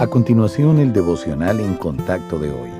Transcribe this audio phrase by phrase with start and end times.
[0.00, 2.70] A continuación, el devocional en contacto de hoy.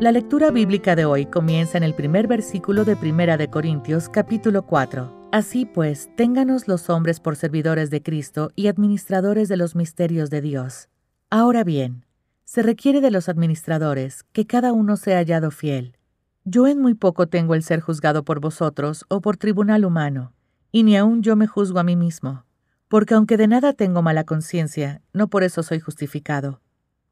[0.00, 4.64] La lectura bíblica de hoy comienza en el primer versículo de Primera de Corintios, capítulo
[4.64, 5.28] 4.
[5.32, 10.40] Así pues, ténganos los hombres por servidores de Cristo y administradores de los misterios de
[10.40, 10.88] Dios.
[11.28, 12.06] Ahora bien,
[12.46, 15.98] se requiere de los administradores que cada uno sea hallado fiel.
[16.46, 20.32] Yo en muy poco tengo el ser juzgado por vosotros o por tribunal humano,
[20.72, 22.45] y ni aun yo me juzgo a mí mismo
[22.88, 26.60] porque aunque de nada tengo mala conciencia, no por eso soy justificado.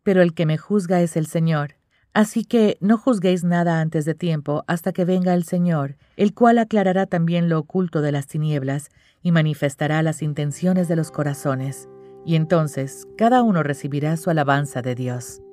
[0.02, 1.76] Pero el que me juzga es el Señor.
[2.12, 6.58] Así que no juzguéis nada antes de tiempo hasta que venga el Señor, el cual
[6.58, 8.90] aclarará también lo oculto de las tinieblas
[9.20, 11.88] y manifestará las intenciones de los corazones.
[12.24, 15.43] Y entonces cada uno recibirá su alabanza de Dios.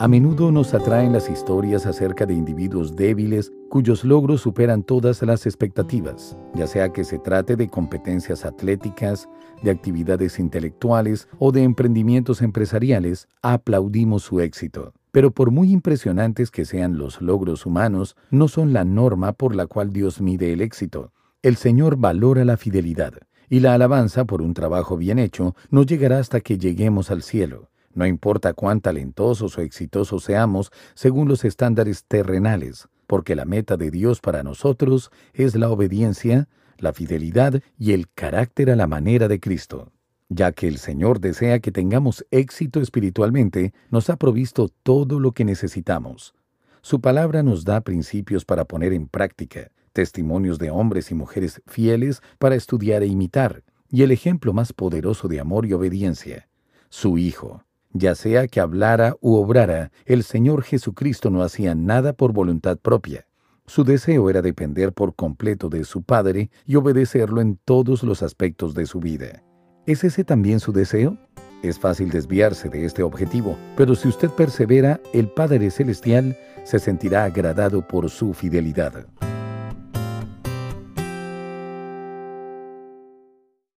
[0.00, 5.44] A menudo nos atraen las historias acerca de individuos débiles cuyos logros superan todas las
[5.44, 9.28] expectativas, ya sea que se trate de competencias atléticas,
[9.62, 14.94] de actividades intelectuales o de emprendimientos empresariales, aplaudimos su éxito.
[15.12, 19.66] Pero por muy impresionantes que sean los logros humanos, no son la norma por la
[19.66, 21.12] cual Dios mide el éxito.
[21.42, 23.12] El Señor valora la fidelidad,
[23.50, 27.68] y la alabanza por un trabajo bien hecho no llegará hasta que lleguemos al cielo.
[28.00, 33.90] No importa cuán talentosos o exitosos seamos según los estándares terrenales, porque la meta de
[33.90, 39.38] Dios para nosotros es la obediencia, la fidelidad y el carácter a la manera de
[39.38, 39.92] Cristo.
[40.30, 45.44] Ya que el Señor desea que tengamos éxito espiritualmente, nos ha provisto todo lo que
[45.44, 46.34] necesitamos.
[46.80, 52.22] Su palabra nos da principios para poner en práctica, testimonios de hombres y mujeres fieles
[52.38, 56.48] para estudiar e imitar, y el ejemplo más poderoso de amor y obediencia,
[56.88, 57.62] su Hijo.
[57.92, 63.26] Ya sea que hablara u obrara, el Señor Jesucristo no hacía nada por voluntad propia.
[63.66, 68.74] Su deseo era depender por completo de su Padre y obedecerlo en todos los aspectos
[68.74, 69.42] de su vida.
[69.86, 71.16] ¿Es ese también su deseo?
[71.62, 77.24] Es fácil desviarse de este objetivo, pero si usted persevera, el Padre Celestial se sentirá
[77.24, 79.06] agradado por su fidelidad.